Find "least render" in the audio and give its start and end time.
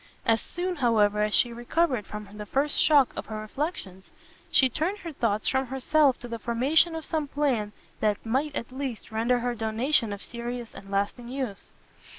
8.71-9.37